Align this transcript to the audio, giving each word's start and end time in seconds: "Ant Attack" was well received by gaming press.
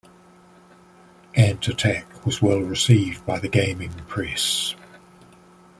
"Ant 1.35 1.67
Attack" 1.67 2.25
was 2.25 2.41
well 2.41 2.59
received 2.61 3.23
by 3.27 3.39
gaming 3.39 3.91
press. 4.07 4.73